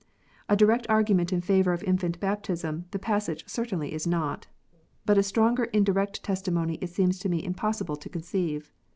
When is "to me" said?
7.19-7.43